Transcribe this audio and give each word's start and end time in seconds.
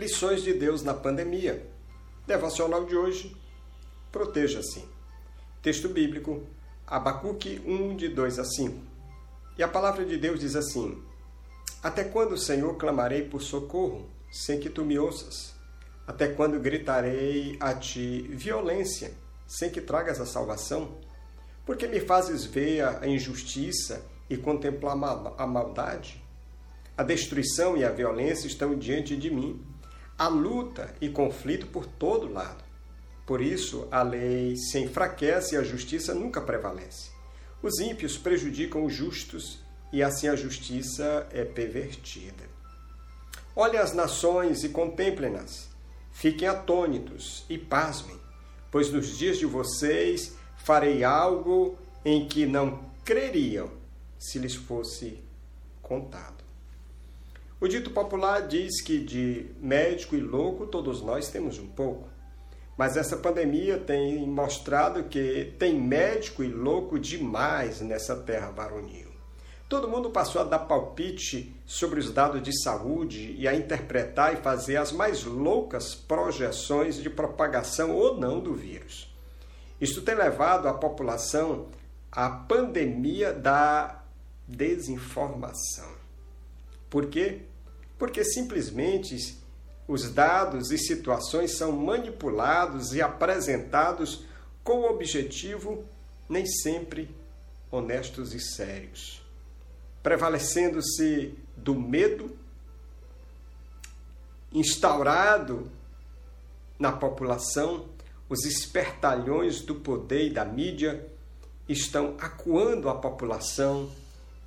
Lições 0.00 0.42
de 0.42 0.54
Deus 0.54 0.82
na 0.82 0.94
pandemia. 0.94 1.62
Devocional 2.26 2.86
de 2.86 2.96
hoje. 2.96 3.36
Proteja-se. 4.10 4.82
Texto 5.60 5.90
bíblico, 5.90 6.42
Abacuque 6.86 7.60
1, 7.66 7.96
de 7.96 8.08
2 8.08 8.38
a 8.38 8.44
5. 8.46 8.82
E 9.58 9.62
a 9.62 9.68
palavra 9.68 10.06
de 10.06 10.16
Deus 10.16 10.40
diz 10.40 10.56
assim: 10.56 11.02
Até 11.82 12.02
quando, 12.02 12.38
Senhor, 12.38 12.78
clamarei 12.78 13.28
por 13.28 13.42
socorro, 13.42 14.08
sem 14.32 14.58
que 14.58 14.70
tu 14.70 14.86
me 14.86 14.98
ouças? 14.98 15.52
Até 16.06 16.28
quando 16.28 16.58
gritarei 16.58 17.58
a 17.60 17.74
ti 17.74 18.22
violência, 18.22 19.12
sem 19.46 19.68
que 19.68 19.82
tragas 19.82 20.18
a 20.18 20.24
salvação? 20.24 20.96
Porque 21.66 21.86
me 21.86 22.00
fazes 22.00 22.46
ver 22.46 22.86
a 22.86 23.06
injustiça 23.06 24.02
e 24.30 24.38
contemplar 24.38 24.96
a 25.36 25.46
maldade? 25.46 26.24
A 26.96 27.02
destruição 27.02 27.76
e 27.76 27.84
a 27.84 27.90
violência 27.90 28.46
estão 28.46 28.74
diante 28.78 29.14
de 29.14 29.28
mim. 29.28 29.62
Há 30.20 30.28
luta 30.28 30.94
e 31.00 31.08
conflito 31.08 31.68
por 31.68 31.86
todo 31.86 32.30
lado. 32.30 32.62
Por 33.24 33.40
isso, 33.40 33.88
a 33.90 34.02
lei 34.02 34.54
se 34.54 34.78
enfraquece 34.78 35.54
e 35.54 35.58
a 35.58 35.62
justiça 35.62 36.12
nunca 36.12 36.42
prevalece. 36.42 37.10
Os 37.62 37.80
ímpios 37.80 38.18
prejudicam 38.18 38.84
os 38.84 38.92
justos 38.92 39.60
e 39.90 40.02
assim 40.02 40.28
a 40.28 40.36
justiça 40.36 41.26
é 41.32 41.42
pervertida. 41.42 42.44
Olhem 43.56 43.80
as 43.80 43.94
nações 43.94 44.62
e 44.62 44.68
contemplem-nas. 44.68 45.70
Fiquem 46.12 46.46
atônitos 46.46 47.46
e 47.48 47.56
pasmem, 47.56 48.20
pois 48.70 48.92
nos 48.92 49.16
dias 49.16 49.38
de 49.38 49.46
vocês 49.46 50.36
farei 50.58 51.02
algo 51.02 51.78
em 52.04 52.28
que 52.28 52.44
não 52.44 52.90
creriam 53.06 53.70
se 54.18 54.38
lhes 54.38 54.54
fosse 54.54 55.24
contado. 55.80 56.49
O 57.60 57.68
dito 57.68 57.90
popular 57.90 58.48
diz 58.48 58.80
que 58.80 58.98
de 58.98 59.50
médico 59.60 60.16
e 60.16 60.20
louco 60.20 60.66
todos 60.66 61.02
nós 61.02 61.28
temos 61.28 61.58
um 61.58 61.66
pouco. 61.66 62.08
Mas 62.74 62.96
essa 62.96 63.18
pandemia 63.18 63.76
tem 63.76 64.26
mostrado 64.26 65.04
que 65.04 65.54
tem 65.58 65.78
médico 65.78 66.42
e 66.42 66.48
louco 66.48 66.98
demais 66.98 67.82
nessa 67.82 68.16
terra 68.16 68.50
varonil. 68.50 69.10
Todo 69.68 69.90
mundo 69.90 70.08
passou 70.08 70.40
a 70.40 70.44
dar 70.44 70.60
palpite 70.60 71.54
sobre 71.66 72.00
os 72.00 72.10
dados 72.10 72.42
de 72.42 72.50
saúde 72.62 73.36
e 73.38 73.46
a 73.46 73.54
interpretar 73.54 74.32
e 74.32 74.38
fazer 74.38 74.78
as 74.78 74.90
mais 74.90 75.24
loucas 75.24 75.94
projeções 75.94 76.96
de 76.96 77.10
propagação 77.10 77.94
ou 77.94 78.18
não 78.18 78.40
do 78.40 78.54
vírus. 78.54 79.14
Isto 79.78 80.00
tem 80.00 80.14
levado 80.14 80.66
a 80.66 80.72
população 80.72 81.68
à 82.10 82.30
pandemia 82.30 83.34
da 83.34 84.02
desinformação. 84.48 86.00
Por 86.88 87.06
quê? 87.06 87.42
Porque 88.00 88.24
simplesmente 88.24 89.36
os 89.86 90.10
dados 90.10 90.70
e 90.70 90.78
situações 90.78 91.58
são 91.58 91.70
manipulados 91.70 92.94
e 92.94 93.02
apresentados 93.02 94.24
com 94.64 94.78
o 94.78 94.90
objetivo 94.90 95.84
nem 96.26 96.46
sempre 96.46 97.14
honestos 97.70 98.32
e 98.32 98.40
sérios, 98.40 99.22
prevalecendo-se 100.02 101.34
do 101.54 101.74
medo 101.74 102.34
instaurado 104.50 105.70
na 106.78 106.90
população 106.90 107.86
os 108.30 108.46
espertalhões 108.46 109.60
do 109.60 109.74
poder 109.74 110.28
e 110.28 110.30
da 110.30 110.46
mídia 110.46 111.06
estão 111.68 112.16
acuando 112.18 112.88
a 112.88 112.94
população 112.94 113.90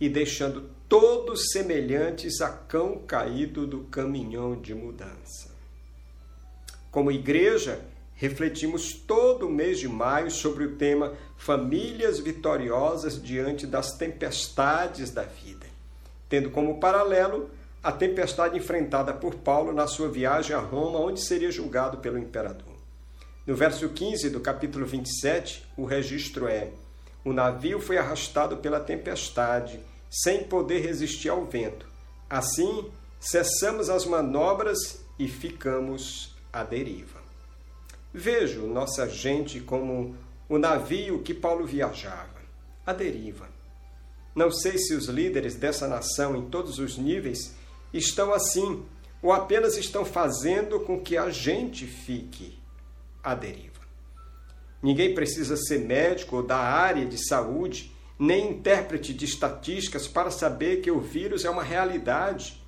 e 0.00 0.08
deixando 0.08 0.70
todos 0.92 1.52
semelhantes 1.52 2.42
a 2.42 2.50
cão 2.50 2.98
caído 2.98 3.66
do 3.66 3.84
caminhão 3.84 4.60
de 4.60 4.74
mudança. 4.74 5.50
Como 6.90 7.10
igreja, 7.10 7.80
refletimos 8.14 8.92
todo 8.92 9.46
o 9.46 9.50
mês 9.50 9.78
de 9.78 9.88
maio 9.88 10.30
sobre 10.30 10.64
o 10.64 10.76
tema 10.76 11.14
Famílias 11.38 12.18
Vitoriosas 12.18 13.18
diante 13.22 13.66
das 13.66 13.96
tempestades 13.96 15.10
da 15.10 15.22
vida, 15.22 15.64
tendo 16.28 16.50
como 16.50 16.78
paralelo 16.78 17.48
a 17.82 17.90
tempestade 17.90 18.58
enfrentada 18.58 19.14
por 19.14 19.36
Paulo 19.36 19.72
na 19.72 19.86
sua 19.86 20.10
viagem 20.10 20.54
a 20.54 20.60
Roma, 20.60 20.98
onde 20.98 21.22
seria 21.22 21.50
julgado 21.50 21.96
pelo 22.00 22.18
imperador. 22.18 22.76
No 23.46 23.56
verso 23.56 23.88
15 23.88 24.28
do 24.28 24.40
capítulo 24.40 24.84
27, 24.84 25.66
o 25.74 25.86
registro 25.86 26.46
é: 26.46 26.68
O 27.24 27.32
navio 27.32 27.80
foi 27.80 27.96
arrastado 27.96 28.58
pela 28.58 28.78
tempestade, 28.78 29.80
sem 30.12 30.44
poder 30.44 30.80
resistir 30.80 31.30
ao 31.30 31.46
vento. 31.46 31.86
Assim, 32.28 32.90
cessamos 33.18 33.88
as 33.88 34.04
manobras 34.04 35.02
e 35.18 35.26
ficamos 35.26 36.36
à 36.52 36.62
deriva. 36.62 37.20
Vejo 38.12 38.66
nossa 38.66 39.08
gente 39.08 39.60
como 39.60 40.14
o 40.48 40.58
navio 40.58 41.22
que 41.22 41.32
Paulo 41.32 41.64
viajava, 41.64 42.42
à 42.84 42.92
deriva. 42.92 43.48
Não 44.34 44.50
sei 44.50 44.76
se 44.76 44.94
os 44.94 45.06
líderes 45.06 45.54
dessa 45.54 45.88
nação, 45.88 46.36
em 46.36 46.48
todos 46.50 46.78
os 46.78 46.98
níveis, 46.98 47.54
estão 47.92 48.34
assim 48.34 48.84
ou 49.22 49.32
apenas 49.32 49.76
estão 49.76 50.04
fazendo 50.04 50.80
com 50.80 51.00
que 51.00 51.16
a 51.16 51.30
gente 51.30 51.86
fique 51.86 52.58
à 53.22 53.34
deriva. 53.34 53.80
Ninguém 54.82 55.14
precisa 55.14 55.56
ser 55.56 55.78
médico 55.78 56.36
ou 56.36 56.42
da 56.42 56.58
área 56.58 57.06
de 57.06 57.16
saúde, 57.16 57.91
nem 58.22 58.50
intérprete 58.50 59.12
de 59.12 59.24
estatísticas 59.24 60.06
para 60.06 60.30
saber 60.30 60.80
que 60.80 60.92
o 60.92 61.00
vírus 61.00 61.44
é 61.44 61.50
uma 61.50 61.64
realidade 61.64 62.62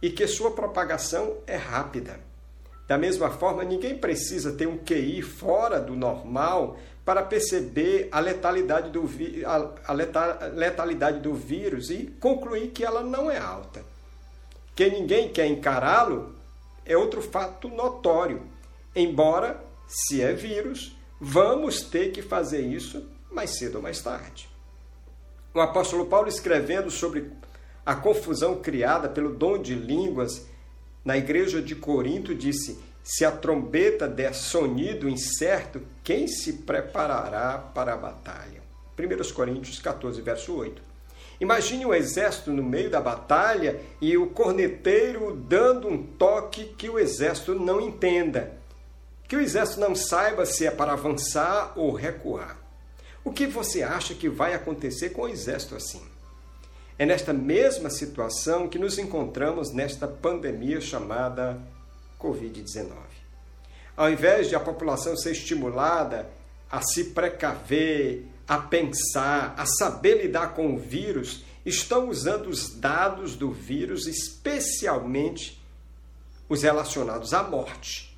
e 0.00 0.08
que 0.08 0.24
sua 0.28 0.52
propagação 0.52 1.38
é 1.48 1.56
rápida. 1.56 2.20
Da 2.86 2.96
mesma 2.96 3.28
forma, 3.28 3.64
ninguém 3.64 3.98
precisa 3.98 4.52
ter 4.52 4.68
um 4.68 4.78
QI 4.78 5.20
fora 5.20 5.80
do 5.80 5.96
normal 5.96 6.78
para 7.04 7.24
perceber 7.24 8.08
a 8.12 8.20
letalidade 8.20 8.90
do, 8.90 9.02
a 9.84 9.92
letalidade 10.54 11.18
do 11.18 11.34
vírus 11.34 11.90
e 11.90 12.06
concluir 12.20 12.68
que 12.68 12.84
ela 12.84 13.02
não 13.02 13.28
é 13.28 13.36
alta. 13.36 13.84
Que 14.76 14.88
ninguém 14.88 15.28
quer 15.28 15.48
encará-lo 15.48 16.36
é 16.86 16.96
outro 16.96 17.20
fato 17.20 17.66
notório, 17.66 18.46
embora 18.94 19.60
se 19.88 20.22
é 20.22 20.32
vírus, 20.32 20.96
vamos 21.20 21.80
ter 21.80 22.12
que 22.12 22.22
fazer 22.22 22.60
isso 22.60 23.04
mais 23.28 23.58
cedo 23.58 23.78
ou 23.78 23.82
mais 23.82 24.00
tarde. 24.00 24.48
O 25.54 25.60
apóstolo 25.60 26.06
Paulo, 26.06 26.28
escrevendo 26.28 26.90
sobre 26.90 27.30
a 27.84 27.94
confusão 27.94 28.56
criada 28.56 29.08
pelo 29.08 29.34
dom 29.34 29.58
de 29.58 29.74
línguas 29.74 30.46
na 31.04 31.16
igreja 31.16 31.62
de 31.62 31.74
Corinto, 31.74 32.34
disse: 32.34 32.78
Se 33.02 33.24
a 33.24 33.30
trombeta 33.30 34.06
der 34.06 34.34
sonido 34.34 35.08
incerto, 35.08 35.80
quem 36.04 36.26
se 36.26 36.52
preparará 36.64 37.58
para 37.58 37.94
a 37.94 37.96
batalha? 37.96 38.62
1 38.98 39.32
Coríntios 39.32 39.78
14, 39.78 40.20
verso 40.20 40.54
8. 40.54 40.82
Imagine 41.40 41.86
um 41.86 41.94
exército 41.94 42.50
no 42.50 42.62
meio 42.62 42.90
da 42.90 43.00
batalha 43.00 43.80
e 44.00 44.16
o 44.16 44.30
corneteiro 44.30 45.36
dando 45.36 45.88
um 45.88 46.02
toque 46.02 46.64
que 46.76 46.90
o 46.90 46.98
exército 46.98 47.54
não 47.54 47.80
entenda 47.80 48.58
que 49.28 49.36
o 49.36 49.40
exército 49.40 49.78
não 49.78 49.94
saiba 49.94 50.46
se 50.46 50.66
é 50.66 50.70
para 50.70 50.94
avançar 50.94 51.74
ou 51.76 51.92
recuar. 51.92 52.56
O 53.28 53.30
que 53.30 53.46
você 53.46 53.82
acha 53.82 54.14
que 54.14 54.26
vai 54.26 54.54
acontecer 54.54 55.10
com 55.10 55.20
o 55.20 55.28
exército 55.28 55.76
assim? 55.76 56.00
É 56.98 57.04
nesta 57.04 57.30
mesma 57.30 57.90
situação 57.90 58.66
que 58.66 58.78
nos 58.78 58.96
encontramos 58.96 59.70
nesta 59.70 60.08
pandemia 60.08 60.80
chamada 60.80 61.60
Covid-19. 62.18 62.88
Ao 63.94 64.10
invés 64.10 64.48
de 64.48 64.56
a 64.56 64.60
população 64.60 65.14
ser 65.14 65.32
estimulada 65.32 66.30
a 66.70 66.80
se 66.80 67.10
precaver, 67.10 68.24
a 68.48 68.56
pensar, 68.60 69.54
a 69.58 69.66
saber 69.66 70.22
lidar 70.22 70.54
com 70.54 70.72
o 70.74 70.78
vírus, 70.78 71.44
estão 71.66 72.08
usando 72.08 72.46
os 72.46 72.74
dados 72.76 73.36
do 73.36 73.52
vírus, 73.52 74.06
especialmente 74.06 75.62
os 76.48 76.62
relacionados 76.62 77.34
à 77.34 77.42
morte 77.42 78.16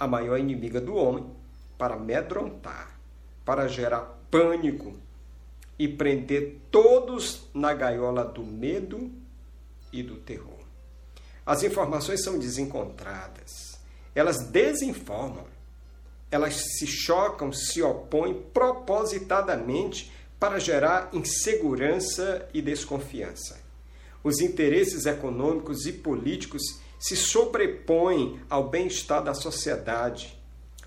a 0.00 0.08
maior 0.08 0.36
inimiga 0.36 0.80
do 0.80 0.96
homem, 0.96 1.30
para 1.78 1.94
amedrontar, 1.94 2.98
para 3.44 3.68
gerar 3.68 4.17
pânico 4.30 4.94
e 5.78 5.86
prender 5.86 6.58
todos 6.70 7.42
na 7.54 7.72
gaiola 7.72 8.24
do 8.24 8.44
medo 8.44 9.10
e 9.92 10.02
do 10.02 10.16
terror. 10.16 10.58
As 11.46 11.62
informações 11.62 12.22
são 12.22 12.38
desencontradas, 12.38 13.78
elas 14.14 14.48
desinformam, 14.50 15.46
elas 16.30 16.54
se 16.76 16.86
chocam, 16.86 17.52
se 17.52 17.80
opõem 17.80 18.42
propositadamente 18.52 20.12
para 20.38 20.58
gerar 20.58 21.08
insegurança 21.12 22.48
e 22.52 22.60
desconfiança. 22.60 23.58
Os 24.22 24.40
interesses 24.40 25.06
econômicos 25.06 25.86
e 25.86 25.92
políticos 25.92 26.80
se 26.98 27.16
sobrepõe 27.16 28.40
ao 28.50 28.68
bem-estar 28.68 29.22
da 29.22 29.32
sociedade. 29.32 30.36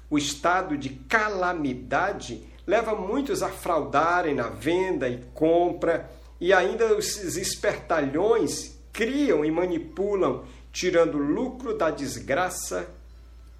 O 0.09 0.17
estado 0.17 0.77
de 0.77 0.89
calamidade 0.89 2.45
leva 2.71 2.95
muitos 2.95 3.43
a 3.43 3.49
fraudarem 3.49 4.33
na 4.33 4.47
venda 4.47 5.09
e 5.09 5.21
compra, 5.33 6.09
e 6.39 6.53
ainda 6.53 6.95
os 6.95 7.17
espertalhões 7.35 8.79
criam 8.93 9.43
e 9.43 9.51
manipulam 9.51 10.45
tirando 10.71 11.17
lucro 11.17 11.77
da 11.77 11.91
desgraça 11.91 12.87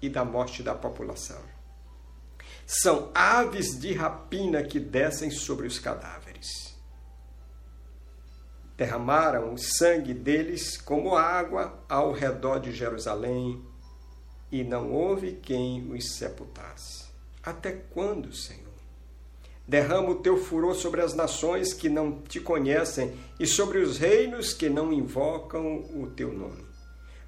e 0.00 0.08
da 0.08 0.24
morte 0.24 0.62
da 0.62 0.74
população. 0.74 1.42
São 2.66 3.10
aves 3.14 3.78
de 3.78 3.92
rapina 3.92 4.62
que 4.62 4.80
descem 4.80 5.30
sobre 5.30 5.66
os 5.66 5.78
cadáveres. 5.78 6.74
Derramaram 8.78 9.52
o 9.52 9.58
sangue 9.58 10.14
deles 10.14 10.78
como 10.78 11.14
água 11.14 11.84
ao 11.86 12.12
redor 12.12 12.60
de 12.60 12.72
Jerusalém, 12.72 13.62
e 14.50 14.64
não 14.64 14.90
houve 14.90 15.32
quem 15.32 15.92
os 15.92 16.14
sepultasse. 16.14 17.04
Até 17.42 17.72
quando, 17.72 18.32
Senhor? 18.32 18.71
Derrama 19.72 20.10
o 20.10 20.16
teu 20.16 20.36
furor 20.36 20.74
sobre 20.74 21.00
as 21.00 21.14
nações 21.14 21.72
que 21.72 21.88
não 21.88 22.20
te 22.20 22.38
conhecem 22.38 23.18
e 23.40 23.46
sobre 23.46 23.78
os 23.78 23.96
reinos 23.96 24.52
que 24.52 24.68
não 24.68 24.92
invocam 24.92 25.78
o 25.98 26.10
teu 26.14 26.30
nome. 26.30 26.66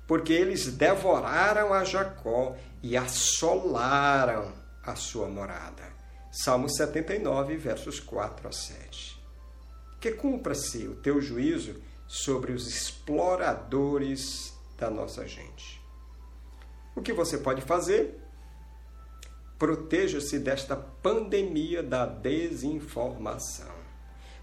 Porque 0.06 0.35
eles 0.35 0.67
devoraram 0.67 1.73
a 1.73 1.85
Jacó 1.85 2.55
e 2.82 2.99
assolaram 2.99 4.52
a 4.82 4.94
sua 4.94 5.26
morada. 5.26 5.85
Salmo 6.31 6.69
79, 6.69 7.56
versos 7.56 7.99
4 7.99 8.46
a 8.46 8.52
7. 8.52 9.19
Que 9.99 10.12
cumpra-se 10.12 10.87
o 10.87 10.96
teu 10.96 11.23
juízo 11.23 11.81
sobre 12.06 12.52
os 12.52 12.69
exploradores 12.69 14.52
da 14.76 14.91
nossa 14.91 15.26
gente. 15.26 15.82
O 16.94 17.00
que 17.00 17.14
você 17.14 17.38
pode 17.38 17.62
fazer? 17.62 18.23
Proteja-se 19.64 20.38
desta 20.38 20.76
pandemia 20.76 21.82
da 21.82 22.05
desinformação. 22.05 23.75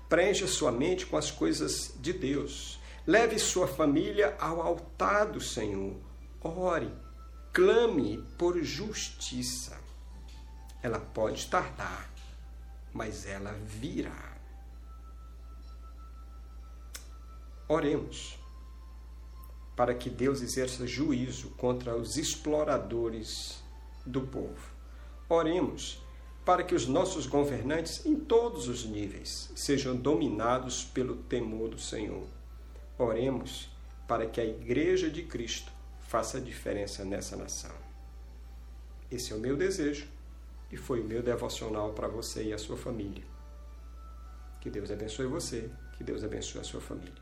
Preencha 0.09 0.47
sua 0.47 0.71
mente 0.71 1.05
com 1.05 1.15
as 1.15 1.29
coisas 1.29 1.93
de 1.99 2.11
Deus. 2.11 2.79
Leve 3.05 3.37
sua 3.37 3.67
família 3.67 4.35
ao 4.39 4.59
altar 4.59 5.27
do 5.27 5.39
Senhor. 5.39 5.95
Ore, 6.41 6.91
clame 7.53 8.25
por 8.35 8.59
justiça. 8.63 9.77
Ela 10.81 10.99
pode 10.99 11.45
tardar, 11.45 12.09
mas 12.91 13.27
ela 13.27 13.53
virá. 13.63 14.39
Oremos 17.67 18.39
para 19.75 19.93
que 19.93 20.09
Deus 20.09 20.41
exerça 20.41 20.87
juízo 20.87 21.51
contra 21.51 21.95
os 21.95 22.17
exploradores 22.17 23.63
do 24.03 24.21
povo. 24.21 24.80
Oremos 25.31 26.03
para 26.43 26.61
que 26.61 26.75
os 26.75 26.85
nossos 26.85 27.25
governantes, 27.25 28.05
em 28.05 28.17
todos 28.17 28.67
os 28.67 28.83
níveis, 28.83 29.49
sejam 29.55 29.95
dominados 29.95 30.83
pelo 30.83 31.15
temor 31.15 31.69
do 31.69 31.79
Senhor. 31.79 32.27
Oremos 32.97 33.69
para 34.09 34.25
que 34.25 34.41
a 34.41 34.45
Igreja 34.45 35.09
de 35.09 35.23
Cristo 35.23 35.71
faça 36.01 36.37
a 36.37 36.41
diferença 36.41 37.05
nessa 37.05 37.37
nação. 37.37 37.71
Esse 39.09 39.31
é 39.31 39.35
o 39.37 39.39
meu 39.39 39.55
desejo 39.55 40.05
e 40.69 40.75
foi 40.75 40.99
o 40.99 41.05
meu 41.05 41.23
devocional 41.23 41.93
para 41.93 42.09
você 42.09 42.43
e 42.43 42.53
a 42.53 42.57
sua 42.57 42.75
família. 42.75 43.23
Que 44.59 44.69
Deus 44.69 44.91
abençoe 44.91 45.27
você, 45.27 45.69
que 45.97 46.03
Deus 46.03 46.25
abençoe 46.25 46.59
a 46.59 46.65
sua 46.65 46.81
família. 46.81 47.13